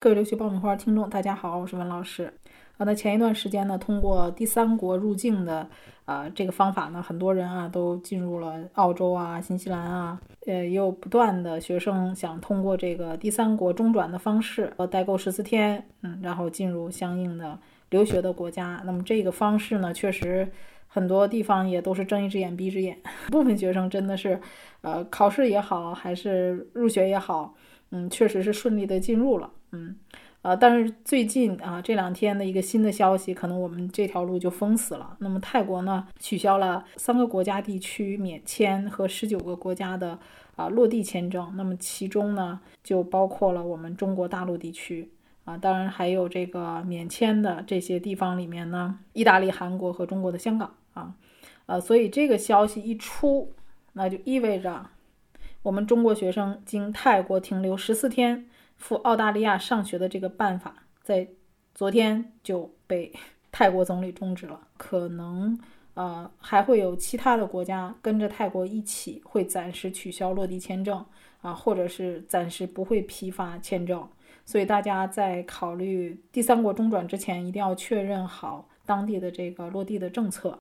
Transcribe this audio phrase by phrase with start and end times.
[0.00, 2.32] 各位留学爆米花听众，大家好，我是文老师。
[2.76, 5.68] 啊，那前一段时间呢，通过第三国入境的
[6.04, 17.58] 啊这个方法呢，很多人啊都进入了澳洲啊、新西兰啊，呃，也有不断的学生想通过这个第三国中转的方式，呃，待够十四天，嗯，然后进入相应的
[17.90, 18.80] 留学的国家。
[18.84, 20.48] 那么这个方式呢，确实
[20.86, 22.96] 很多地方也都是睁一只眼闭一只眼，
[23.32, 24.40] 部分学生真的是，
[24.82, 27.52] 呃，考试也好，还是入学也好。
[27.90, 29.96] 嗯，确实是顺利的进入了，嗯，
[30.42, 35.16] 呃，但是最近啊这两天的一个新的消息，可能我们这条路就封死了。
[35.20, 40.18] 那么泰国呢，取消了三个国家地区免签和十九个国家的
[40.54, 45.10] 啊落地签证，那么其中呢就包括了我们中国大陆地区
[45.46, 51.14] 啊，当然还有这个免签的这些地方里面呢，意大利、韩国和中国的香港啊，
[51.64, 53.54] 呃，所以这个消息一出，
[53.94, 54.90] 那就意味着。
[55.62, 61.26] 我们中国学生经泰国停留十四天赴澳大利亚上学的这个办法，在
[61.74, 63.12] 昨天就被
[63.50, 64.60] 泰国总理终止了。
[64.76, 65.58] 可能
[65.94, 71.04] 呃还会有其他的国家跟着泰国一起会暂时取消落地签证
[71.42, 74.08] 啊，或者是暂时不会批发签证。
[74.46, 80.56] 所以大家在考虑第三国中转之前，一定要确认好当地的这个落地的政策。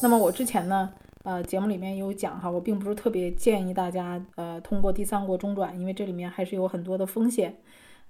[0.00, 0.94] 那么我之前呢？
[1.26, 7.56] 呃，节目里面有讲哈，我并不是特别建议大家呃通过第三国中转，因为这里面还是有很多的风险，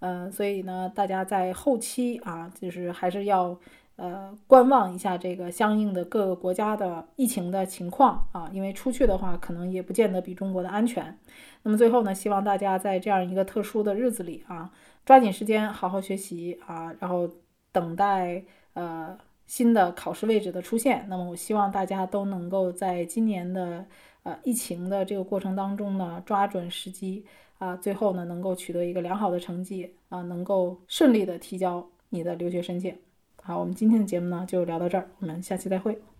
[0.00, 3.56] 呃，所以呢，大家在后期啊，就是还是要
[3.94, 11.16] 呃观望一下这个相应的各个国家的疫情的情况啊，因为出去的话可能也不见得比中国的安全。
[11.62, 14.72] 那么最后呢，希望大家在这样一个特殊的日子里啊，
[15.04, 17.30] 抓紧时间好好学习啊，然后
[17.70, 19.16] 等待呃。
[19.46, 23.84] 新的考试位置的出现，那么我希望大家都能够在今年的
[24.22, 27.24] 呃疫情的这个过程当中呢，抓准时机
[27.58, 32.96] 啊，最后呢能够取得一个良好的成绩啊，能够顺利的提交你的留学申请。
[33.42, 36.13] 好，我们今天的节目呢就聊到这儿，我们下期再会。